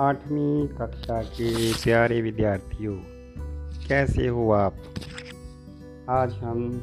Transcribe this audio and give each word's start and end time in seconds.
आठवीं 0.00 0.68
कक्षा 0.68 1.22
के 1.22 1.72
प्यारे 1.72 2.22
विद्यार्थियों, 2.22 2.96
कैसे 3.88 4.28
हो 4.28 4.50
आप? 4.50 4.74
आज 6.08 6.32
हम 6.32 6.82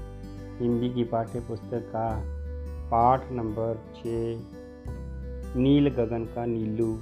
हिंदी 0.60 0.90
की 0.90 1.04
पाठ्य 1.04 1.40
पुस्तक 1.40 1.92
का 1.96 2.22
पाठ 2.88 3.32
नंबर 3.32 3.84
छ 3.96 4.02
नील 5.58 5.90
गगन 5.90 6.26
का 6.26 6.46
नीलू, 6.46 7.00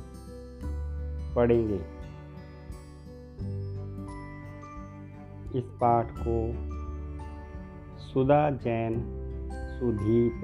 पढ़ेंगे। 1.36 1.82
इस 5.60 5.64
पाठ 5.66 6.12
को 6.20 6.52
सुधा 8.00 8.50
जैन 8.50 9.02
सुदीप, 9.80 10.42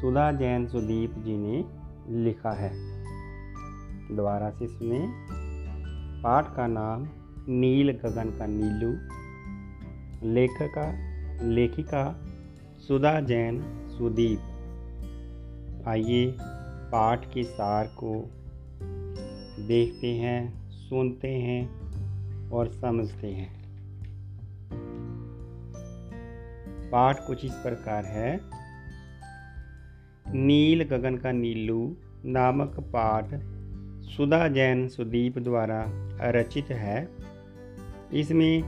सुधा 0.00 0.32
जैन 0.32 0.66
सुदीप 0.66 1.14
जी 1.18 1.36
ने 1.36 1.64
लिखा 2.24 2.50
है। 2.50 2.91
दोबारा 4.16 4.50
से 4.50 4.66
सुने 4.66 5.06
पाठ 6.22 6.56
का 6.56 6.66
नाम 6.66 7.08
नील 7.48 7.92
गगन 7.92 8.30
का 8.30 8.46
नीलू, 8.48 8.90
लेखका 10.32 11.12
लेखिका 11.46 12.20
सुधा 12.88 13.20
जैन 13.20 13.62
सुदीप। 13.88 14.40
आइए 15.88 16.36
पाठ 16.92 17.24
के 17.34 17.44
सार 17.44 17.86
को 17.86 18.30
देखते 19.66 20.06
हैं, 20.06 20.70
सुनते 20.70 21.28
हैं 21.28 21.82
और 22.50 22.68
समझते 22.68 23.26
हैं। 23.26 23.62
पाठ 26.90 27.26
कुछ 27.26 27.44
इस 27.44 27.52
प्रकार 27.52 28.04
है। 28.04 28.40
नील 30.34 30.84
गगन 30.84 31.16
का 31.16 31.32
नीलू 31.32 31.96
नामक 32.24 32.80
पाठ 32.80 33.24
सुधा 34.16 34.48
जैन 34.48 34.88
सुदीप 34.88 35.38
द्वारा 35.38 35.84
रचित 36.20 36.66
है। 36.70 37.08
इसमें 38.12 38.62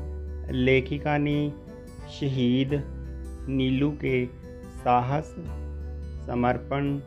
लेखिका 0.52 1.18
ने 1.18 1.52
शहीद 2.20 2.70
नीलू 3.48 3.90
के 3.90 4.26
साहस, 4.84 5.34
समर्पण 6.26 7.00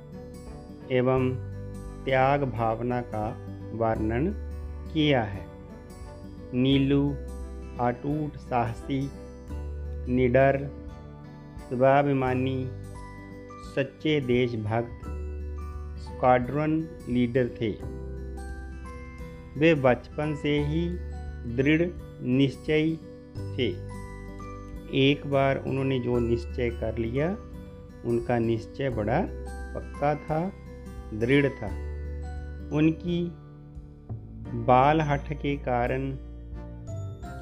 एवं 0.92 1.30
त्याग 2.06 2.44
भावना 2.44 3.02
का 3.02 3.48
वर्णन 3.74 4.28
किया 4.94 5.24
है। 5.24 5.46
नीलू 6.54 7.16
अटूट 7.80 8.38
साहसी, 8.38 9.12
निडर, 10.14 10.70
स्वाभिमानी, 11.70 12.70
सच्चे 13.76 14.22
देशभक्त, 14.22 15.02
स्क्वाड्रन 16.00 16.80
लीडर 17.10 17.48
थे। 17.62 18.06
वे 19.58 19.75
बचपन 19.75 20.36
से 20.36 20.59
ही 20.63 20.89
दृढ़ 21.55 21.88
निश्चयी 22.23 22.95
थे। 23.38 23.69
एक 24.94 25.22
बार 25.27 25.58
उन्होंने 25.58 26.00
जो 26.00 26.19
निश्चय 26.19 26.69
कर 26.69 26.97
लिया, 26.97 27.38
उनका 28.05 28.39
निश्चय 28.39 28.89
बड़ा 28.89 29.22
पक्का 29.75 30.16
था, 30.16 30.52
दृढ़ 31.13 31.50
था। 31.50 31.67
उनकी 32.78 33.31
बाल 34.53 35.02
हठ 35.02 35.33
के 35.33 35.58
कारण 35.58 36.11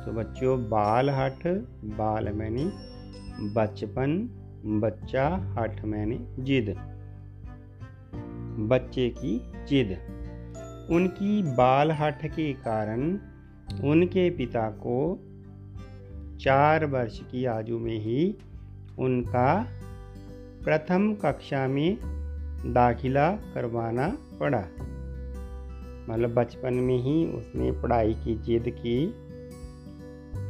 तो 0.06 0.12
बच्चों, 0.12 0.70
बाल 0.70 1.10
हठ, 1.10 1.48
बाल 1.84 2.30
मैंने, 2.30 2.72
बचपन, 3.54 4.30
बच्चा 4.66 5.56
हठ 5.60 5.86
मैंने, 5.86 6.20
जिद। 6.40 6.76
बच्चे 8.60 9.10
की 9.10 9.52
जिद। 9.66 10.15
उनकी 10.90 11.44
बाल 11.44 11.92
हठ 11.92 12.26
के 12.26 12.54
कारण 12.54 13.18
उनके 13.84 14.30
पिता 14.30 14.70
को 14.70 15.20
चार 16.38 16.86
वर्ष 16.86 17.20
की 17.20 17.46
आयु 17.46 17.80
में 17.80 18.00
ही 18.00 18.36
उनका 19.00 19.68
प्रथम 20.64 21.14
कक्षा 21.14 21.68
में 21.68 21.98
दाखिला 22.74 23.32
करवाना 23.32 24.18
पड़ा। 24.40 24.64
मतलब 26.10 26.34
बचपन 26.34 26.74
में 26.74 26.98
ही 26.98 27.28
उसने 27.28 27.72
पढ़ाई 27.72 28.14
की 28.14 28.36
जिद 28.36 28.64
की। 28.68 29.08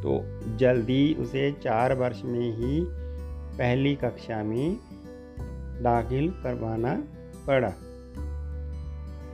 तो 0.02 0.42
जल्दी 0.58 1.14
उसे 1.14 1.52
चार 1.52 1.94
वर्ष 1.94 2.22
में 2.26 2.58
ही 2.58 2.86
पहली 3.58 3.96
कक्षा 3.96 4.44
में 4.44 4.78
दाखिल 5.82 6.30
करवाना 6.32 7.04
पड़ा। 7.48 7.74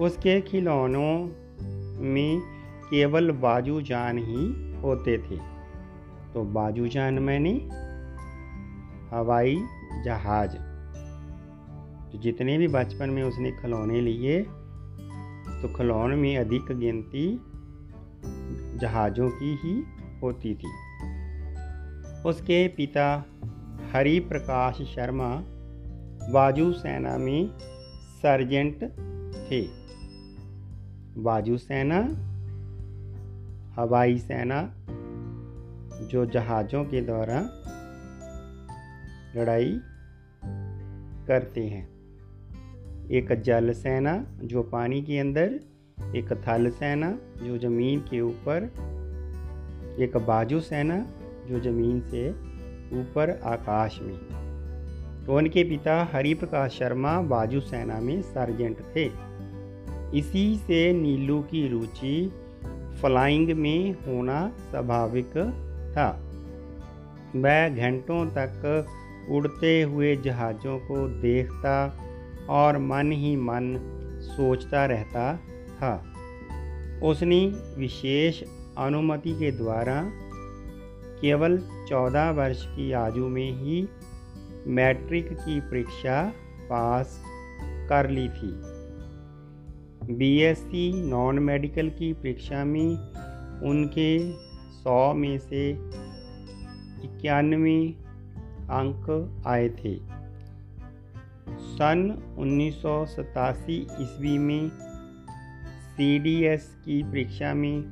उसके 0.02 0.42
खिलौनों 0.42 1.26
में 2.02 2.40
केवल 2.90 3.32
बाजूजान 3.32 4.18
ही 4.18 4.74
होते 4.82 5.18
थे। 5.18 5.36
तो 6.34 6.44
बाजूजान 6.44 7.14
मैंने, 7.14 7.54
हवाई 9.16 9.56
जहाज़। 10.06 10.58
तो 12.12 12.18
जितने 12.18 12.58
भी 12.58 12.68
बचपन 12.68 13.10
में 13.10 13.24
उसने 13.24 13.52
खिलौने 13.52 14.02
लिए 14.02 14.42
तो 15.62 15.74
खिलौने 15.78 16.16
में 16.16 16.38
अधिक 16.38 16.66
गिनती 16.72 17.42
जहाज़ों 18.78 19.30
की 19.30 19.60
ही 19.64 19.84
होती 20.24 20.56
थी। 20.56 20.70
उसके 22.26 22.68
पिता 22.68 23.26
हरि 23.94 24.20
प्रकाश 24.20 24.82
शर्मा 24.82 25.44
वायु 26.32 26.74
सेना 26.74 27.18
में 27.18 27.50
सर्जेंट 28.18 28.84
थे। 29.52 29.81
वायु 31.18 31.58
सेना, 31.58 31.98
हवाई 33.82 34.18
सेना, 34.18 34.74
जो 36.08 36.26
जहाज़ों 36.26 36.86
के 36.86 37.02
द्वारा 37.02 37.40
लड़ाई 39.36 39.82
करते 41.28 41.68
हैं। 41.68 41.90
एक 43.12 43.42
जल 43.42 43.72
सेना, 43.72 44.26
जो 44.44 44.64
पानी 44.64 45.02
के 45.02 45.20
अंदर, 45.20 45.60
एक 46.16 46.44
थल 46.48 46.70
सेना, 46.70 47.18
जो 47.44 47.58
ज़मीन 47.58 48.00
के 48.00 48.22
ऊपर, 48.22 48.64
एक 50.00 50.18
बाजू 50.18 50.60
सेना, 50.60 51.06
जो 51.48 51.60
ज़मीन 51.60 52.02
से 52.02 52.32
ऊपर 53.00 53.40
आकाश 53.44 54.00
में। 54.02 54.18
तो 55.26 55.38
उनके 55.38 55.64
पिता 55.64 56.10
हरिप्रकाश 56.14 56.72
शर्मा 56.72 57.22
बाजू 57.22 57.60
सेना 57.60 58.00
में 58.00 58.22
सर्जेंट 58.22 58.80
थे। 58.80 59.31
इसी 60.16 60.56
से 60.56 60.94
नीलू 60.94 61.42
की 61.42 61.68
रुचि 61.68 62.34
फ्लाइंग 63.02 63.50
में 63.50 63.92
होना 63.92 64.52
स्वाभाविक 64.72 65.30
था। 65.98 66.10
वह 67.36 67.70
घंटों 67.70 68.26
तक 68.26 68.88
उड़ते 69.30 69.82
हुए 69.82 70.16
जहाज़ों 70.16 70.80
को 70.80 71.08
देखता 71.08 71.98
और 72.50 72.78
मन 72.78 73.12
ही 73.12 73.36
मन 73.36 73.80
सोचता 74.24 74.86
रहता 74.86 75.38
था। 75.74 76.14
उसने 77.04 77.46
विशेष 77.78 78.44
अनुमति 78.78 79.32
के 79.32 79.52
द्वारा 79.52 80.12
केवल 81.22 81.58
चौदह 81.90 82.30
वर्ष 82.30 82.66
की 82.66 82.92
आयु 82.92 83.28
में 83.28 83.52
ही 83.52 83.88
मैट्रिक 84.68 85.34
की 85.34 85.60
परीक्षा 85.60 86.34
पास 86.64 87.24
कर 87.90 88.10
ली 88.10 88.30
थी। 88.30 88.71
बीएससी 90.10 91.10
नॉन 91.10 91.40
मेडिकल 91.40 91.90
की 91.90 92.14
परीक्षा 92.14 92.66
में 92.66 92.96
उनके 93.62 94.32
सौ 94.72 95.14
में 95.14 95.38
से 95.40 95.70
इक्यानवे 97.04 97.88
अंक 98.70 99.44
आए 99.48 99.70
थे। 99.70 99.96
सन 101.50 102.36
उन्नीस 102.38 102.82
सौ 102.82 103.06
सतासी 103.06 103.78
ईस्वी 103.78 104.38
में 104.38 104.70
सीडीएस 105.92 106.76
की 106.86 107.04
परीक्षा 107.04 107.54
में 107.54 107.84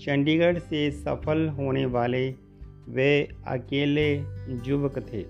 चंडीगढ़ 0.00 0.58
से 0.58 0.90
सफल 0.90 1.48
होने 1.48 1.86
वाले 1.86 2.34
वे 2.88 3.28
अकेले 3.46 4.14
युवक 4.66 4.98
थे। 4.98 5.22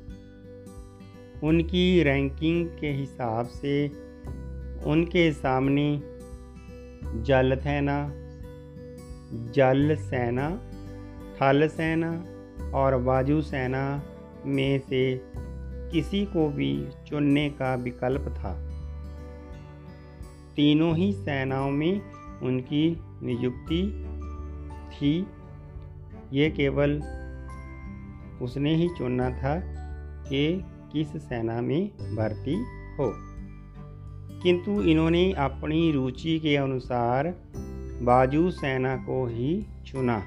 उनकी 1.46 2.02
रैंकिंग 2.02 2.67
के 2.67 2.90
हिसाब 2.93 3.46
से 3.46 4.05
उनके 4.82 5.32
सामने 5.32 6.02
जल 7.22 7.56
सेना 7.56 8.12
जल 9.34 9.96
सेना, 10.00 10.50
थल 11.36 11.68
सेना 11.68 12.24
और 12.74 12.94
वायु 12.94 13.42
सेना 13.42 14.02
में 14.46 14.78
से 14.78 15.20
किसी 15.92 16.24
को 16.24 16.48
भी 16.48 16.88
चुनने 17.06 17.50
का 17.50 17.74
विकल्प 17.74 18.20
था। 18.20 18.70
तीनों 20.56 20.96
ही 20.96 21.12
सेनाओं 21.12 21.70
में 21.70 22.00
उनकी 22.42 23.02
नियुक्ति 23.22 24.06
थी। 24.90 25.26
ये 26.32 26.50
केवल 26.50 27.02
उसने 28.42 28.74
ही 28.74 28.88
चुनना 28.88 29.30
था 29.30 29.60
कि 30.28 30.64
किस 30.92 31.08
सेना 31.08 31.60
में 31.60 31.88
भर्ती 32.16 32.54
हो। 32.98 33.33
किंतु 34.44 34.82
इन्होंने 34.82 35.32
अपनी 35.32 35.93
रुचि 35.93 36.38
के 36.38 36.56
अनुसार 36.56 37.35
बाजू 38.02 38.50
सेना 38.50 38.96
को 38.96 39.26
ही 39.26 39.67
चुना 39.87 40.23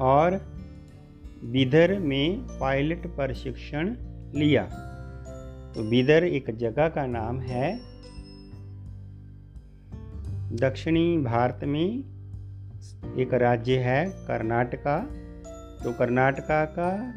और 0.00 0.36
बिदर 1.44 1.98
में 1.98 2.40
पायलट 2.40 3.06
प्रशिक्षण 3.06 3.96
लिया। 4.34 4.64
तो 5.74 5.90
बिदर 5.90 6.24
एक 6.24 6.56
जगह 6.56 6.88
का 6.88 7.06
नाम 7.06 7.40
है 7.40 7.78
दक्षिणी 10.56 11.18
भारत 11.18 11.60
में 11.64 12.04
एक 13.18 13.34
राज्य 13.34 13.78
है 13.78 14.06
कर्नाटका। 14.06 15.06
तो 15.84 15.92
कर्नाटका 15.92 16.64
का 16.64 17.12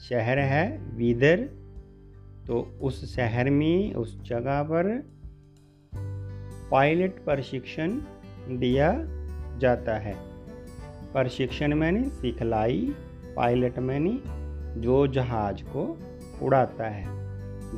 शहर 0.00 0.38
है 0.38 0.96
बीदर। 0.96 1.57
तो 2.48 2.78
उस 2.82 3.16
शहर 3.16 3.50
में, 3.50 3.94
उस 3.94 4.22
जगह 4.22 4.62
पर 4.62 5.06
पायलट 6.70 7.24
प्रशिक्षण 7.24 7.90
दिया 8.48 8.94
जाता 9.58 9.94
है। 9.94 10.14
प्रशिक्षण 11.12 11.74
मैंने 11.74 12.04
सिखलाई 12.04 12.94
पायलट 13.36 13.78
मैंने 13.78 14.22
जो 14.80 15.06
जहाज़ 15.06 15.64
को 15.64 15.98
उड़ाता 16.42 16.88
है। 16.88 17.18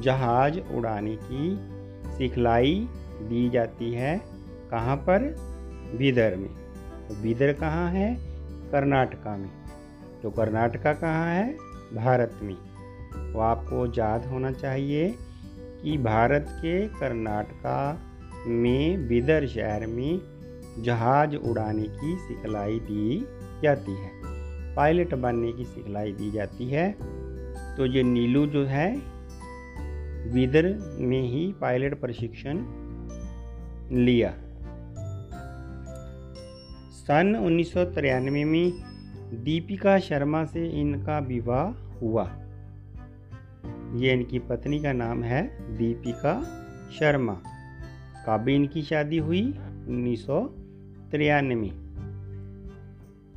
जहाज़ 0.01 0.61
उड़ाने 0.61 1.19
की 1.23 1.57
सिखलाई 2.19 2.89
दी 3.23 3.51
जाती 3.51 3.93
है 3.93 4.21
कहाँ 4.71 4.97
पर? 4.97 5.37
बिदर 5.99 6.37
में। 6.37 6.51
तो 7.09 7.23
बीदर 7.23 7.53
कहाँ 7.53 7.91
है? 7.91 8.17
कर्नाटका 8.71 9.37
में। 9.37 9.51
तो 10.23 10.31
कर्नाटका 10.31 10.93
कहाँ 10.93 11.35
है? 11.35 11.57
भारत 11.95 12.41
में। 12.43 12.70
तो 13.33 13.39
आपको 13.39 13.87
याद 13.87 14.27
होना 14.27 14.53
चाहिए 14.53 15.15
कि 15.83 15.99
भारत 15.99 16.47
के 16.49 16.89
कर्नाटका 16.89 18.01
में 18.47 19.09
बिदर 19.09 19.47
शहर 19.47 19.87
में 19.87 20.21
जहाज़ 20.83 21.37
उड़ाने 21.37 21.83
की 21.83 22.17
सिखलाई 22.17 22.79
दी 22.79 23.27
जाती 23.63 23.93
है। 23.93 24.11
पायलट 24.75 25.15
बनने 25.15 25.53
की 25.53 25.65
सिखलाई 25.65 26.13
दी 26.13 26.31
जाती 26.31 26.71
है। 26.71 26.97
तो 27.77 27.87
ये 27.87 28.03
नीलू 28.03 28.47
जो 28.47 28.65
है, 28.65 28.97
बिदर 30.33 30.97
में 31.01 31.23
ही 31.23 31.55
पायलट 31.61 32.01
प्रशिक्षण 32.01 32.59
लिया। 33.97 34.31
सन 36.91 37.37
उन्नीस 37.37 37.73
सौ 37.73 37.85
तिरानवे 37.85 38.45
में 38.45 38.73
दीपिका 39.45 39.99
शर्मा 39.99 40.45
से 40.45 40.81
इनका 40.81 41.19
विवाह 41.19 41.99
हुआ। 41.99 42.37
ये 43.95 44.13
इनकी 44.13 44.39
पत्नी 44.39 44.81
का 44.81 44.93
नाम 44.93 45.23
है 45.23 45.47
दीपिका 45.77 46.43
शर्मा। 46.99 47.43
कब 48.29 48.49
इनकी 48.49 48.83
शादी 48.83 49.19
हुई 49.19 49.43
उन्नीस 49.89 50.27
में। 51.45 51.91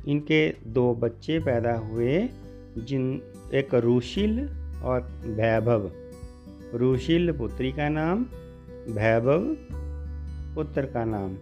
इनके 0.08 0.50
दो 0.50 0.94
बच्चे 0.94 1.38
पैदा 1.38 1.72
हुए 1.72 2.28
जिन, 2.78 3.22
एक 3.54 3.74
रुशिल 3.74 4.48
और 4.82 5.00
वैभव। 5.26 5.90
रुशिल 6.74 7.32
पुत्री 7.32 7.72
का 7.72 7.88
नाम, 7.88 8.22
वैभव 8.88 9.56
पुत्र 10.54 10.86
का 10.86 11.04
नाम। 11.04 11.36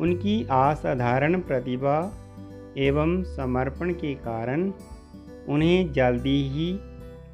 उनकी 0.00 0.44
असाधारण 0.44 1.40
प्रतिभा 1.40 2.18
एवं 2.78 3.22
समर्पण 3.22 3.92
के 3.92 4.14
कारण 4.14 4.72
उन्हें 5.48 5.92
जल्दी 5.92 6.48
ही 6.48 6.78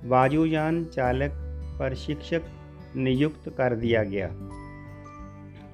वायुयान 0.05 0.85
चालक 0.85 1.31
प्रशिक्षक 1.79 2.43
नियुक्त 2.97 3.49
कर 3.49 3.77
दिया 3.77 4.03
गया। 4.03 4.29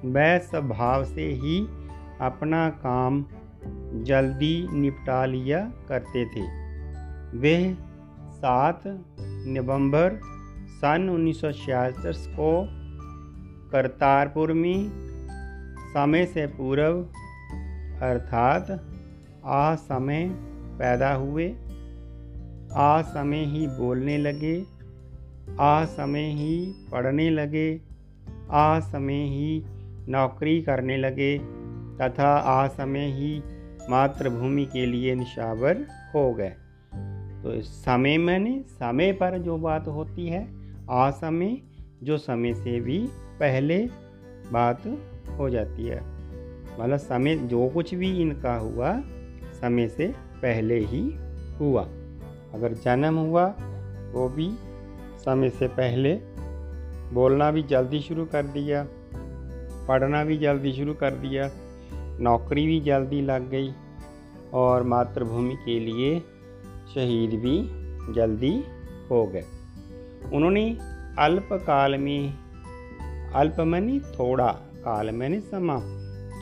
वह 0.05 0.37
स्वभाव 0.37 1.03
से 1.05 1.31
ही 1.31 1.59
अपना 2.21 2.69
काम 2.69 3.25
जल्दी 4.03 4.67
निपटा 4.71 5.25
लिया 5.25 5.59
करते 5.59 6.25
थे। 6.25 6.65
वे 7.37 7.77
सात 8.31 8.81
नवंबर 9.47 10.19
सन 10.67 11.09
उन्नीस 11.09 11.41
सौ 11.41 11.51
छियासठ 11.51 12.05
को 12.17 12.67
करतारपुर 13.71 14.53
में 14.53 14.89
समय 15.93 16.25
से 16.25 16.47
पूर्व 16.47 17.01
अर्थात 18.01 18.71
आ 19.45 19.75
समय 19.75 20.29
पैदा 20.79 21.13
हुए। 21.13 21.55
आ 22.75 23.01
समय 23.01 23.45
ही 23.45 23.67
बोलने 23.67 24.17
लगे, 24.17 24.63
आ 25.59 25.85
समय 25.85 26.21
ही 26.21 26.73
पढ़ने 26.91 27.29
लगे, 27.29 27.81
आ 28.51 28.79
समय 28.79 29.23
ही 29.23 29.63
नौकरी 30.09 30.61
करने 30.61 30.97
लगे 30.97 31.37
तथा 32.01 32.35
आ 32.35 32.67
समय 32.67 33.05
ही 33.05 33.43
मातृभूमि 33.89 34.65
के 34.65 34.85
लिए 34.85 35.15
निशावर 35.15 35.87
हो 36.15 36.33
गए। 36.33 36.49
तो 37.43 37.61
समय 37.61 38.17
मैंने 38.17 38.63
समय 38.67 39.11
पर 39.11 39.37
जो 39.37 39.57
बात 39.57 39.87
होती 39.87 40.27
है, 40.27 40.47
आ 40.89 41.11
समय 41.11 41.57
जो 42.03 42.17
समय 42.17 42.53
से 42.53 42.79
भी 42.79 43.07
पहले 43.39 43.89
बात 44.51 44.83
हो 45.39 45.49
जाती 45.49 45.85
है। 45.85 46.01
मतलब 46.79 46.97
समय 46.97 47.35
जो 47.35 47.69
कुछ 47.69 47.95
भी 47.95 48.21
इनका 48.21 48.55
हुआ, 48.55 49.01
समय 49.61 49.87
से 49.87 50.07
पहले 50.41 50.79
ही 50.79 51.15
हुआ। 51.59 51.87
अगर 52.55 52.73
जन्म 52.73 53.15
हुआ, 53.15 53.45
वो 54.11 54.29
भी 54.29 54.49
समय 55.25 55.49
से 55.49 55.67
पहले। 55.67 56.13
बोलना 57.13 57.51
भी 57.51 57.63
जल्दी 57.63 57.99
शुरू 57.99 58.25
कर 58.25 58.43
दिया, 58.43 58.85
पढ़ना 59.87 60.23
भी 60.23 60.37
जल्दी 60.37 60.73
शुरू 60.73 60.93
कर 60.93 61.11
दिया, 61.11 61.49
नौकरी 62.19 62.67
भी 62.67 62.79
जल्दी 62.81 63.21
लग 63.21 63.49
गई 63.49 63.73
और 64.53 64.83
मातृभूमि 64.83 65.55
के 65.55 65.79
लिए 65.79 66.19
शहीद 66.95 67.39
भी 67.39 67.57
जल्दी 68.13 68.63
हो 69.11 69.25
गए। 69.25 69.45
उन्होंने 70.33 70.77
अल्पकाल 71.19 71.97
में, 71.97 72.33
अल्प 73.33 73.59
मनी 73.59 73.99
थोड़ा 73.99 74.47
काल 74.77 75.11
मैंने 75.11 75.39
समा, 75.39 75.79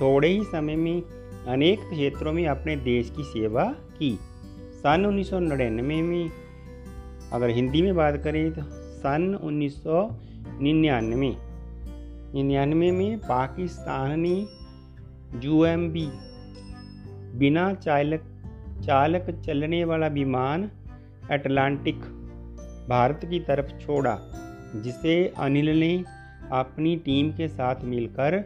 थोड़े 0.02 0.28
ही 0.28 0.44
समय 0.44 0.76
में 0.76 1.02
अनेक 1.48 1.80
क्षेत्रों 1.80 2.34
में 2.34 2.48
अपने 2.48 2.76
देश 2.76 3.10
की 3.18 3.24
सेवा 3.24 3.64
की। 3.64 4.20
सन 4.84 5.06
1999 5.06 6.02
में। 6.02 6.32
अगर 7.34 7.50
हिंदी 7.50 7.82
में 7.82 7.96
बात 7.96 8.18
करें 8.24 8.52
तो 8.52 8.62
सन 8.98 9.40
उन्नीस 9.44 9.84
सौ 9.84 10.10
निन्यानवे। 10.62 11.30
निन्यानवे 12.34 12.92
में 12.92 13.18
पाकिस्तानी 13.20 14.36
बी 15.88 16.06
बिना 17.40 17.74
चालक 17.74 18.24
चालक 18.86 19.30
चलने 19.46 19.84
वाला 19.84 20.08
विमान 20.08 20.70
अटलांटिक 21.32 22.00
भारत 22.90 23.26
की 23.26 23.40
तरफ़ 23.40 23.80
छोड़ा, 23.80 24.20
जिसे 24.76 25.34
अनिल 25.38 25.80
ने 25.80 26.04
अपनी 26.52 26.96
टीम 26.96 27.32
के 27.32 27.48
साथ 27.48 27.84
मिलकर 27.86 28.44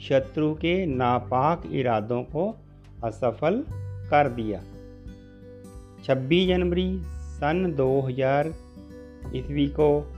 शत्रु 0.00 0.54
के 0.54 0.86
नापाक 0.86 1.62
इरादों 1.72 2.22
को 2.22 2.54
असफल 3.04 3.64
कर 4.10 4.28
दिया। 4.28 4.62
26 6.06 6.48
जनवरी 6.48 7.02
सन 7.06 7.74
2000 7.76 8.46
ईस्वी 9.34 9.66
को 9.66 10.12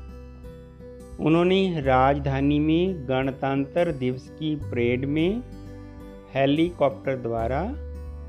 उन्होंने 1.21 1.81
राजधानी 1.81 2.59
में 2.59 3.09
गणतंत्र 3.09 3.93
दिवस 3.93 4.29
की 4.31 4.57
परेड 4.57 5.05
में 5.05 5.43
हेलीकॉप्टर 6.35 7.17
द्वारा 7.17 7.61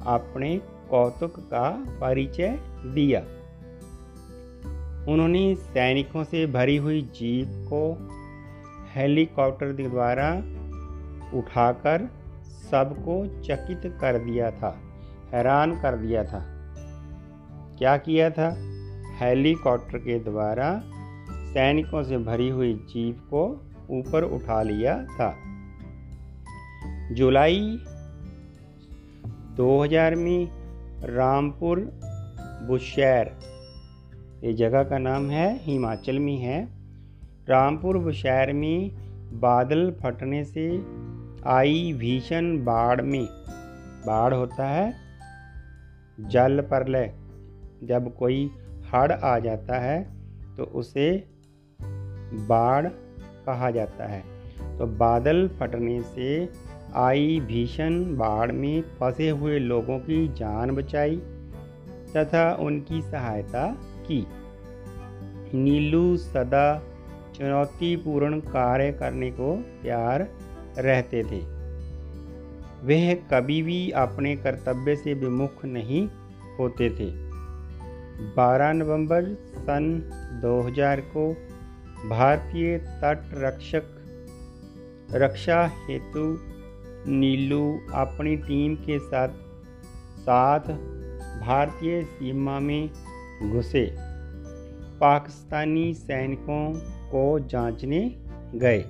अपने 0.06 0.58
कौतुक 0.89 1.39
का 1.39 1.86
परिचय 2.01 2.60
दिया। 2.86 3.20
उन्होंने 5.12 5.56
सैनिकों 5.56 6.24
से 6.24 6.46
भरी 6.46 6.78
हुई 6.78 7.01
जीप 7.01 7.48
को 7.74 8.10
हेलीकॉप्टर 8.96 9.72
द्वारा 9.72 10.38
उठाकर 11.38 12.10
सबको 12.72 13.42
चकित 13.42 13.82
कर 13.86 14.20
दिया 14.20 14.51
था, 14.51 14.82
हैरान 15.34 15.82
कर 15.82 15.96
दिया 15.96 16.24
था। 16.24 16.59
क्या 17.79 17.98
किया 17.98 18.29
था? 18.29 18.55
हेलीकॉप्टर 19.19 19.98
के 19.98 20.19
द्वारा 20.19 20.81
सैनिकों 21.31 22.03
से 22.03 22.17
भरी 22.17 22.50
हुई 22.50 22.74
जीप 22.74 23.19
को 23.19 23.43
ऊपर 23.89 24.24
उठा 24.24 24.62
लिया 24.62 25.03
था। 25.03 25.36
जुलाई 27.13 27.77
2000 29.57 30.15
में 30.15 30.48
रामपुर 31.03 31.79
बुशैर, 32.67 33.31
ये 34.43 34.53
जगह 34.53 34.83
का 34.83 34.98
नाम 34.98 35.29
है, 35.29 35.59
हिमाचल 35.63 36.19
में 36.19 36.38
है। 36.38 36.67
रामपुर 37.50 37.98
बुशैर 37.98 38.53
में 38.53 38.91
बादल 39.39 39.91
फटने 40.03 40.43
से 40.43 40.86
आई 41.48 41.93
भीषण 41.93 42.63
बाढ़ 42.63 43.01
में, 43.01 43.25
बाढ़ 44.07 44.33
होता 44.33 44.69
है 44.69 44.93
जल 46.19 46.62
प्रलय 46.62 47.28
जब 47.83 48.15
कोई 48.15 48.51
हड़ 48.93 49.12
आ 49.12 49.39
जाता 49.39 49.79
है 49.79 50.01
तो 50.57 50.63
उसे 50.63 51.27
बाढ़ 52.48 52.88
कहा 53.45 53.71
जाता 53.71 54.07
है। 54.07 54.24
तो 54.77 54.86
बादल 54.86 55.48
फटने 55.48 56.01
से 56.01 56.50
आई 56.95 57.39
भीषण 57.39 58.03
बाढ़ 58.17 58.51
में 58.51 58.81
फंसे 58.81 59.29
हुए 59.29 59.59
लोगों 59.59 60.00
की 60.00 60.27
जान 60.27 60.71
बचाई 60.71 61.15
तथा 62.17 62.53
उनकी 62.53 63.01
सहायता 63.01 63.77
की। 64.05 64.27
नीलू 65.53 66.17
सदा 66.17 66.81
चुनौतीपूर्ण 67.36 68.39
कार्य 68.39 68.91
करने 68.91 69.31
को 69.31 69.55
तैयार 69.83 70.27
रहते 70.77 71.24
थे। 71.24 71.39
वह 72.83 73.13
कभी 73.13 73.62
भी 73.62 73.89
अपने 73.91 74.36
कर्तव्य 74.36 74.95
से 74.95 75.13
विमुख 75.13 75.65
नहीं 75.65 76.07
होते 76.59 76.89
थे। 76.89 77.28
12 78.20 78.74
नवंबर 78.74 79.24
सन 79.58 79.86
2000 80.42 81.00
को 81.00 81.34
भारतीय 82.10 82.78
तट 82.78 83.30
रक्षक 83.34 83.84
रक्षा 85.12 85.68
हेतु 85.68 86.40
नीलू 87.08 87.80
अपनी 87.94 88.36
टीम 88.36 88.76
के 88.76 89.00
साथ 89.00 89.30
साथ 90.20 90.60
भारतीय 91.40 92.02
सीमा 92.04 92.60
में 92.60 92.90
घुसे। 93.52 93.96
पाकिस्तानी 95.00 95.94
सैनिकों 95.94 96.74
को 97.12 97.40
जांचने 97.40 98.16
गए। 98.56 98.82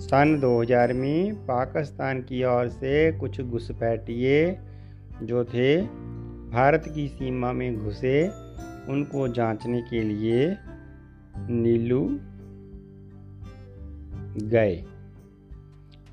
सन 0.00 0.40
2000 0.40 0.92
में 0.92 1.34
पाकिस्तान 1.34 2.22
की 2.22 2.44
ओर 2.44 2.68
से 2.68 3.12
कुछ 3.12 3.40
घुसपैठिए 3.40 4.58
जो 5.22 5.44
थे 5.44 5.80
भारत 6.50 6.92
की 6.94 7.08
सीमा 7.08 7.52
में 7.52 7.76
घुसे 7.76 8.28
उनको 8.88 9.28
जांचने 9.28 9.82
के 9.82 10.02
लिए 10.02 10.56
नीलू 11.36 12.18
गए। 14.48 14.84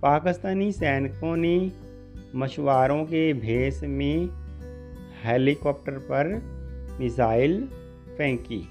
पाकिस्तानी 0.01 0.71
सैनिकों 0.71 1.35
ने 1.37 1.71
मछुआरों 2.35 3.05
के 3.05 3.33
भेष 3.33 3.83
में 3.83 4.29
हेलीकॉप्टर 5.23 5.91
पर 5.91 6.27
मिसाइल 6.99 7.67
फेंकी। 8.17 8.69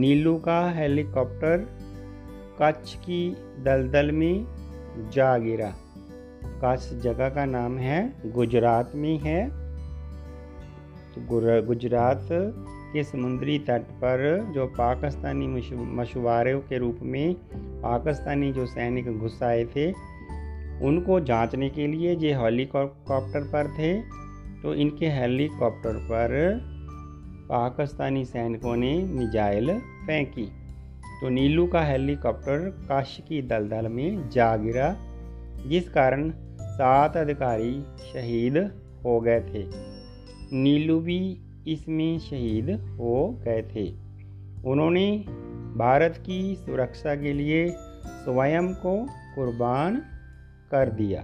नीलू 0.00 0.36
का 0.36 0.70
हेलीकॉप्टर 0.70 1.66
कच्छ 2.62 2.94
की 2.94 3.36
दलदल 3.58 4.10
में 4.10 4.44
जा 5.10 5.38
गिरा। 5.38 5.74
कच्छ 6.44 6.94
जगह 6.94 7.28
का 7.28 7.44
नाम 7.44 7.78
है 7.78 8.14
गुजरात 8.26 8.92
में 8.94 9.18
है। 9.18 9.48
तो 11.14 11.20
गुजरात 11.62 12.28
के 12.92 13.04
समुद्री 13.04 13.58
तट 13.58 13.80
पर 13.80 14.52
जो 14.54 14.66
पाकिस्तानी 14.66 15.46
मछुआरों 15.74 16.60
के 16.60 16.78
रूप 16.78 16.98
में 17.02 17.34
पाकिस्तानी 17.58 18.52
जो 18.52 18.66
सैनिक 18.66 19.18
घुस 19.18 19.42
आए 19.42 19.64
थे, 19.64 19.90
उनको 20.86 21.20
जांचने 21.20 21.70
के 21.70 21.86
लिए 21.86 22.14
ये 22.16 22.34
हेलीकॉप्टर 22.34 23.40
पर 23.40 23.68
थे। 23.68 24.18
तो 24.62 24.74
इनके 24.74 25.06
हेलीकॉप्टर 25.06 25.92
पर 25.92 26.60
पाकिस्तानी 27.48 28.24
सैनिकों 28.24 28.76
ने 28.76 29.02
मिजाइल 29.02 29.78
फेंकी। 29.78 30.46
तो 31.20 31.28
नीलू 31.28 31.66
का 31.66 31.82
हेलीकॉप्टर 31.82 32.58
काश 32.58 33.20
की 33.28 33.42
दलदल 33.42 33.88
में 33.88 34.30
जा 34.30 34.56
गिरा। 34.56 35.07
जिस 35.66 35.88
कारण 35.88 36.32
सात 36.60 37.16
अधिकारी 37.16 37.82
शहीद 38.12 38.58
हो 39.04 39.20
गए 39.20 39.40
थे। 39.40 39.66
नीलू 40.56 41.00
भी 41.00 41.40
इसमें 41.68 42.18
शहीद 42.18 42.70
हो 42.70 43.42
गए 43.44 43.62
थे। 43.62 43.90
उन्होंने 44.64 45.24
भारत 45.76 46.22
की 46.26 46.56
सुरक्षा 46.56 47.14
के 47.14 47.32
लिए 47.32 47.68
स्वयं 48.06 48.74
को 48.74 49.06
कुर्बान 49.34 49.96
कर 50.70 50.88
दिया। 50.88 51.22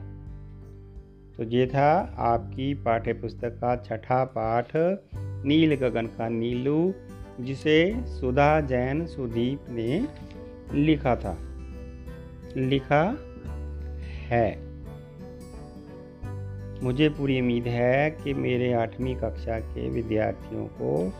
तो 1.36 1.44
ये 1.44 1.66
था 1.66 2.14
आपकी 2.18 2.74
पाठ्य 2.74 3.12
पुस्तक 3.12 3.50
का 3.50 3.76
छठा 3.76 4.24
पाठ 4.24 4.70
नील 5.46 5.74
गगन 5.74 6.06
का 6.06 6.28
नीलू, 6.28 6.94
जिसे 7.40 7.94
सुधा 8.06 8.60
जैन 8.60 9.06
सुदीप 9.06 9.60
ने 9.68 10.08
लिखा 10.72 11.16
था। 11.16 11.38
लिखा 12.56 13.16
है। 14.24 14.74
मुझे 16.82 17.08
पूरी 17.08 17.40
उम्मीद 17.40 17.66
है 17.66 18.10
कि 18.10 18.34
मेरे 18.34 18.72
आठवीं 18.72 19.16
कक्षा 19.16 19.58
के 19.58 19.90
विद्यार्थियों 19.90 20.66
को 20.66 21.12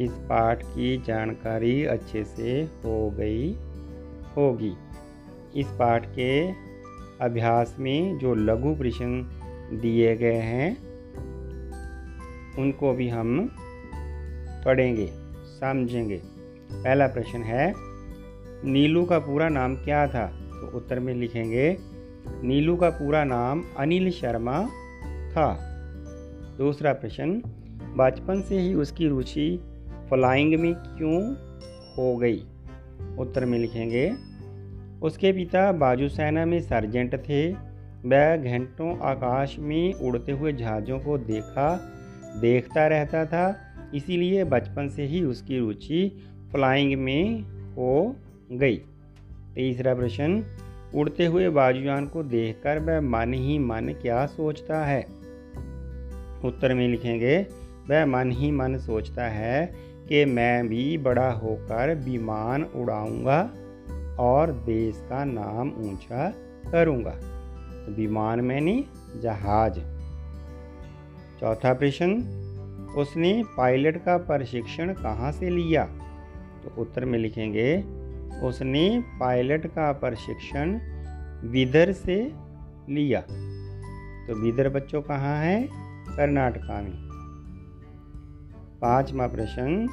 इस 0.00 0.10
पाठ 0.10 0.62
की 0.62 1.02
जानकारी 1.02 1.84
अच्छे 1.84 2.24
से 2.24 2.62
हो 2.62 3.10
गई 3.10 3.52
होगी। 4.36 4.72
इस 5.56 5.66
पाठ 5.66 6.06
के 6.06 6.50
अभ्यास 7.20 7.76
में 7.78 8.18
जो 8.18 8.34
लघु 8.34 8.74
प्रश्न 8.74 9.22
दिए 9.82 10.16
गए 10.16 10.36
हैं, 10.36 10.76
उनको 12.58 12.92
भी 12.92 13.08
हम 13.08 13.56
पढ़ेंगे, 14.64 15.10
समझेंगे। 15.60 16.20
पहला 16.72 17.06
प्रश्न 17.06 17.42
है, 17.42 17.74
नीलू 18.64 19.04
का 19.04 19.18
पूरा 19.18 19.48
नाम 19.48 19.76
क्या 19.76 20.06
था? 20.06 20.26
तो 20.26 20.76
उत्तर 20.76 20.98
में 20.98 21.14
लिखेंगे 21.14 21.91
नीलू 22.28 22.76
का 22.76 22.90
पूरा 22.90 23.24
नाम 23.24 23.64
अनिल 23.78 24.10
शर्मा 24.10 24.62
था। 25.30 25.58
दूसरा 26.58 26.92
प्रश्न, 26.92 27.42
बचपन 27.96 28.40
से 28.40 28.60
ही 28.60 28.74
उसकी 28.74 29.08
रुचि 29.08 29.60
फ्लाइंग 30.08 30.60
में 30.60 30.74
क्यों 30.74 31.34
हो 31.96 32.16
गई? 32.16 32.42
उत्तर 33.18 33.44
में 33.44 33.58
लिखेंगे, 33.58 34.12
उसके 35.02 35.32
पिता 35.32 35.72
बाजू 35.72 36.08
सेना 36.08 36.44
में 36.44 36.60
सर्जेंट 36.60 37.16
थे। 37.16 37.52
वह 38.04 38.36
घंटों 38.36 38.98
आकाश 38.98 39.56
में 39.58 39.94
उड़ते 39.94 40.32
हुए 40.32 40.52
जहाज़ों 40.52 40.98
को 40.98 41.18
देखा, 41.18 41.76
देखता 42.40 42.86
रहता 42.86 43.24
था, 43.24 43.56
इसीलिए 43.94 44.44
बचपन 44.44 44.88
से 44.88 45.04
ही 45.04 45.24
उसकी 45.24 45.58
रुचि 45.58 46.22
फ्लाइंग 46.52 47.00
में 47.00 47.40
हो 47.72 48.16
गई। 48.52 48.76
तीसरा 49.54 49.94
प्रश्न 49.94 50.44
उड़ते 50.94 51.26
हुए 51.26 51.48
बाजुयान 51.48 52.06
को 52.06 52.22
देखकर 52.22 52.78
वह 52.78 53.00
मन 53.00 53.34
ही 53.34 53.58
मन 53.58 53.94
क्या 54.02 54.26
सोचता 54.26 54.84
है? 54.84 55.06
उत्तर 56.44 56.74
में 56.74 56.88
लिखेंगे, 56.88 57.46
वह 57.90 58.06
मन 58.06 58.30
ही 58.30 58.50
मन 58.50 58.78
सोचता 58.78 59.24
है 59.24 59.74
कि 60.08 60.24
मैं 60.24 60.68
भी 60.68 60.98
बड़ा 60.98 61.30
होकर 61.30 61.94
विमान 61.94 62.62
उड़ाऊँगा 62.64 63.50
और 64.18 64.52
देश 64.52 65.02
का 65.08 65.24
नाम 65.24 65.72
ऊँचा 65.76 66.34
करूँगा। 66.72 67.18
विमान 67.88 68.40
में 68.40 68.60
नहीं 68.60 68.84
जहाज़। 69.20 69.80
चौथा 71.40 71.74
प्रश्न, 71.74 72.38
उसने 72.96 73.42
पायलट 73.56 74.04
का 74.04 74.16
प्रशिक्षण 74.16 74.92
कहाँ 74.92 75.32
से 75.32 75.50
लिया? 75.50 75.84
तो 76.64 76.82
उत्तर 76.82 77.04
में 77.04 77.18
लिखेंगे 77.18 77.84
उसने 78.40 79.04
पायलट 79.20 79.66
का 79.66 79.92
प्रशिक्षण 79.92 80.80
विदर 81.44 81.92
से 81.92 82.32
लिया। 82.88 83.20
तो 84.26 84.34
विदर 84.40 84.68
बच्चों 84.68 85.02
कहाँ 85.02 85.38
है? 85.38 85.68
कर्नाटका 86.16 86.82
में। 86.82 87.12
पांचवा 88.80 89.26
प्रश्न, 89.26 89.88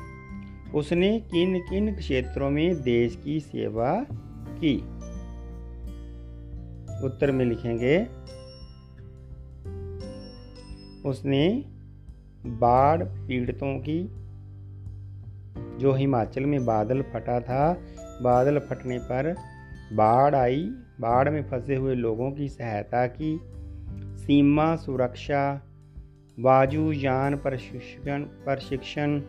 उसने 0.75 1.19
किन 1.19 1.59
किन 1.59 1.95
क्षेत्रों 1.95 2.49
में 2.49 2.81
देश 2.81 3.21
की 3.23 3.39
सेवा 3.39 4.05
की? 4.49 4.77
उत्तर 7.05 7.31
में 7.31 7.45
लिखेंगे, 7.45 8.07
उसने 11.09 11.65
बाढ़ 12.45 13.03
पीड़ितों 13.03 13.79
की, 13.79 14.09
जो 15.77 15.93
हिमाचल 15.93 16.45
में 16.45 16.65
बादल 16.65 17.01
फटा 17.01 17.39
था 17.39 17.81
बादल 18.21 18.59
फटने 18.59 18.97
पर 18.97 19.35
बाढ़ 19.93 20.35
आई। 20.35 20.63
बाढ़ 21.01 21.29
में 21.29 21.49
फंसे 21.49 21.75
हुए 21.75 21.95
लोगों 21.95 22.31
की 22.31 22.49
सहायता 22.49 23.07
की। 23.07 23.39
सीमा 24.17 24.75
सुरक्षा 24.75 25.61
वायुयान 26.39 27.35
प्रशिक्षण 27.35 28.21
प्रशिक्षण 28.21 29.21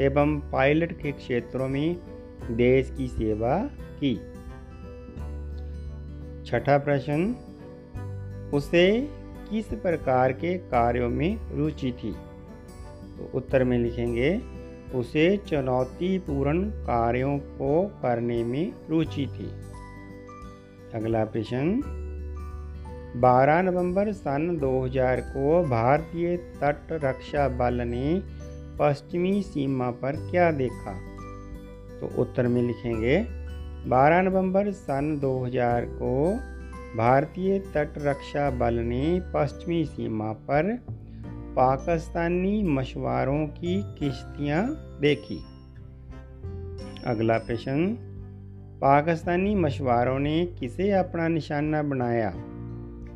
एवं 0.00 0.50
पायलट 0.52 1.02
के 1.02 1.12
क्षेत्रों 1.12 1.68
में 1.68 1.96
देश 2.50 2.94
की 2.98 3.08
सेवा 3.08 3.70
की। 4.04 4.16
छठा 6.46 6.78
प्रश्न, 6.78 7.36
उसे 8.54 9.08
किस 9.50 9.66
प्रकार 9.66 10.32
के 10.32 10.58
कार्यों 10.58 11.08
में 11.08 11.38
रुचि 11.52 11.92
थी? 11.92 12.12
तो 13.18 13.30
उत्तर 13.34 13.64
में 13.64 13.78
लिखेंगे 13.78 14.57
उसे 14.94 15.36
चुनौतीपूर्ण 15.36 16.62
कार्यों 16.64 17.38
को 17.38 17.86
करने 18.02 18.44
में 18.44 18.72
रुचि 18.90 19.26
थी। 19.26 19.50
अगला 20.94 21.24
प्रश्न 21.24 21.82
12 23.16 23.62
नवंबर 23.62 24.12
सन 24.12 24.58
2000 24.58 25.20
को 25.20 25.62
भारतीय 25.62 26.36
तट 26.36 26.76
रक्षा 26.92 27.48
बल 27.48 27.74
ने 27.74 28.22
पश्चिमी 28.80 29.42
सीमा 29.42 29.90
पर 29.90 30.30
क्या 30.30 30.50
देखा? 30.50 30.98
तो 32.00 32.22
उत्तर 32.22 32.48
में 32.48 32.62
लिखेंगे 32.62 33.26
12 33.86 34.22
नवंबर 34.22 34.70
सन 34.70 35.18
2000 35.18 35.84
को 35.84 36.38
भारतीय 36.96 37.58
तट 37.58 37.94
रक्षा 37.98 38.50
बल 38.50 38.74
ने 38.74 39.20
पश्चिमी 39.34 39.84
सीमा 39.84 40.32
पर 40.32 40.78
पाकिस्तानी 41.58 42.62
मछुआरों 42.62 43.46
की 43.46 43.82
किश्तियाँ 43.82 44.66
देखी। 45.00 45.44
अगला 47.06 47.38
प्रश्न, 47.38 47.96
पाकिस्तानी 48.80 49.54
मछुआरों 49.54 50.18
ने 50.18 50.46
किसे 50.46 50.92
अपना 50.92 51.28
निशाना 51.28 51.82
बनाया? 51.82 52.28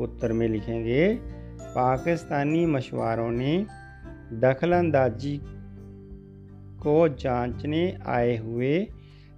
उत्तर 0.01 0.33
में 0.33 0.49
लिखेंगे, 0.49 1.15
पाकिस्तानी 1.61 2.67
मछुआरों 2.67 3.31
ने 3.31 3.67
दखलंदाजी 4.33 5.41
को 6.83 7.09
जांचने 7.09 7.99
आए 8.07 8.37
हुए 8.37 8.87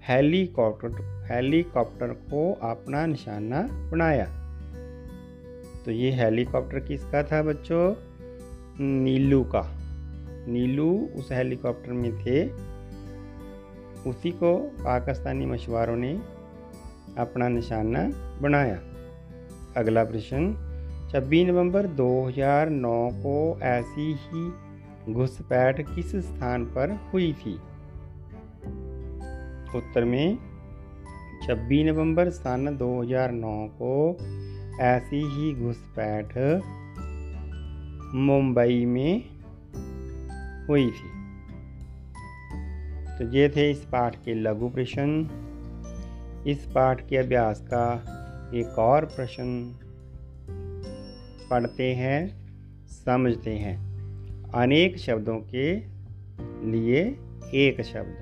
हेलीकॉप्टर 0.08 1.24
हेलीकॉप्टर 1.30 2.06
को 2.06 2.52
अपना 2.52 3.06
निशाना 3.06 3.62
बनाया। 3.62 4.26
तो 5.84 5.90
ये 5.90 6.10
हेलीकॉप्टर 6.10 6.80
किसका 6.80 7.22
था 7.22 7.42
बच्चों? 7.42 8.13
नीलू 8.80 9.44
का। 9.44 9.70
नीलू 10.48 11.08
उस 11.16 11.28
हेलीकॉप्टर 11.32 11.92
में 11.92 12.18
थे। 12.18 12.48
उसी 14.10 14.30
को 14.30 14.56
पाकिस्तानी 14.56 15.46
मछुआरों 15.46 15.96
ने 15.96 16.20
अपना 17.18 17.48
निशाना 17.48 18.10
बनाया। 18.40 18.80
अगला 19.76 20.04
प्रश्न 20.04 20.56
26 21.12 21.44
नवंबर 21.44 21.86
2009 21.86 23.10
को 23.12 23.60
ऐसी 23.62 24.16
ही 24.20 24.52
घुसपैठ 25.12 25.94
किस 25.94 26.16
स्थान 26.16 26.64
पर 26.64 26.90
हुई 27.12 27.32
थी? 27.32 27.54
उत्तर 29.74 30.04
में 30.04 30.38
26 31.46 31.84
नवंबर 31.84 32.30
सन 32.30 32.76
2009 32.76 33.68
को 33.82 34.16
ऐसी 34.80 35.16
ही 35.16 35.54
घुसपैठ 35.54 36.32
मुंबई 38.14 38.84
में 38.86 39.22
हुई 40.68 40.90
थी। 40.90 41.14
तो 43.18 43.32
ये 43.32 43.48
थे 43.48 43.70
इस 43.70 43.78
पाठ 43.78 44.16
के 44.16 44.34
लघु 44.34 44.68
प्रश्न। 44.68 45.28
इस 46.46 46.58
पाठ 46.74 47.08
के 47.08 47.16
अभ्यास 47.16 47.60
का 47.60 47.92
एक 48.54 48.78
और 48.78 49.04
प्रश्न 49.04 49.78
पढ़ते 51.50 51.94
हैं, 51.94 52.46
समझते 52.86 53.54
हैं। 53.54 53.76
अनेक 54.54 54.98
शब्दों 54.98 55.36
के 55.36 55.76
लिए 56.70 57.18
एक 57.54 57.82
शब्द। 57.82 58.14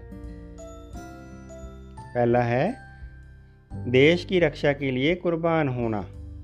पहला 2.14 2.42
है, 2.42 2.74
देश 3.72 4.24
की 4.24 4.38
रक्षा 4.38 4.72
के 4.72 4.90
लिए 4.90 5.14
कुर्बान 5.14 5.68
होना। 5.68 6.02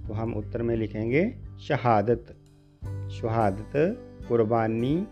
तो 0.09 0.13
हम 0.13 0.35
उत्तर 0.35 0.63
में 0.63 0.77
लिखेंगे 0.77 1.35
शहादत। 1.69 2.35
शहादत 3.23 3.73
कुर्बानी 4.29 5.07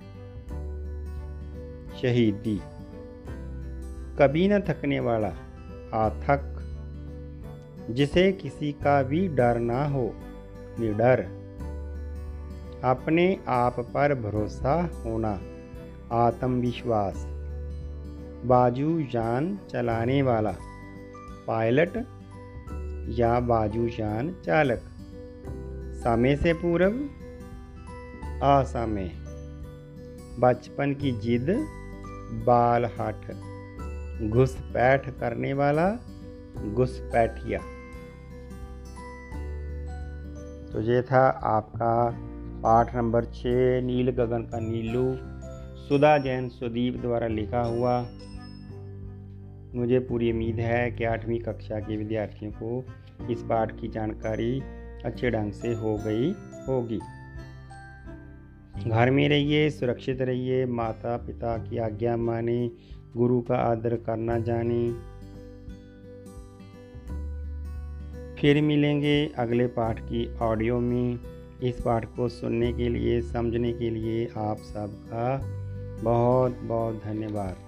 शहीदी। 2.02 2.60
कभी 4.18 4.48
न 4.48 4.60
थकने 4.60 5.00
वाला 5.00 5.32
आथक, 5.94 6.52
जिसे 7.90 8.32
किसी 8.32 8.72
का 8.72 9.02
भी 9.02 9.28
डर 9.28 9.58
ना 9.58 9.84
हो, 9.84 10.14
निडर। 10.80 11.20
अपने 12.84 13.40
आप 13.48 13.80
पर 13.80 14.14
भरोसा 14.14 15.02
होना, 15.04 15.40
आत्मविश्वास। 16.12 17.26
बाजू 18.44 19.02
जान 19.02 19.58
चलाने 19.70 20.22
वाला 20.22 20.54
पायलट 21.46 21.96
या 23.18 23.40
बाजू 23.40 23.88
जान 23.88 24.34
चालक। 24.44 24.82
समय 26.04 26.36
से 26.36 26.52
पूर्व 26.52 27.08
असमय 28.42 29.10
बचपन 30.40 30.94
की 30.94 31.12
जिद, 31.12 31.46
बाल 32.46 32.84
हट। 32.84 33.22
घुसपैठ 34.30 35.10
करने 35.10 35.52
वाला, 35.52 35.94
घुसपैठिया। 36.72 37.58
तो 40.72 40.80
ये 40.80 41.02
था 41.02 41.28
आपका 41.28 42.14
पाठ 42.62 42.96
नंबर 42.96 43.24
छः, 43.24 43.80
नील 43.80 44.10
गगन 44.10 44.42
का 44.42 44.58
नीलू। 44.60 45.16
सुधा 45.88 46.18
जैन 46.18 46.48
सुदीप 46.48 46.96
द्वारा 46.96 47.26
लिखा 47.26 47.60
हुआ। 47.60 48.02
मुझे 49.74 49.98
पूरी 49.98 50.32
उम्मीद 50.32 50.56
है 50.56 50.90
कि 50.90 51.04
आठवीं 51.04 51.40
कक्षा 51.40 51.80
के 51.80 51.96
विद्यार्थियों 51.96 52.52
को 52.52 52.84
इस 53.30 53.42
पाठ 53.42 53.80
की 53.80 53.88
जानकारी 53.88 54.62
अच्छे 55.04 55.30
ढंग 55.30 55.52
से 55.52 55.74
हो 55.74 55.96
गई 55.96 56.32
होगी। 56.68 57.00
घर 58.84 59.10
में 59.10 59.28
रहिए, 59.28 59.70
सुरक्षित 59.70 60.20
रहिए 60.20 60.66
माता 60.66 61.16
पिता 61.16 61.58
की 61.58 61.78
आज्ञा 61.78 62.16
माने, 62.16 62.70
गुरु 63.16 63.40
का 63.40 63.54
आदर 63.54 63.96
करना 63.96 64.38
जाने। 64.38 64.92
फिर 68.40 68.62
मिलेंगे 68.62 69.32
अगले 69.38 69.66
पाठ 69.66 70.00
की 70.00 70.38
ऑडियो 70.38 70.80
में। 70.80 71.18
इस 71.62 71.80
पाठ 71.80 72.04
को 72.04 72.28
सुनने 72.28 72.72
के 72.72 72.88
लिए, 72.88 73.22
समझने 73.22 73.72
के 73.72 73.90
लिए 73.90 74.28
आप 74.36 74.56
सबका 74.58 75.40
बहुत 76.02 76.56
बहुत 76.62 77.02
धन्यवाद। 77.04 77.65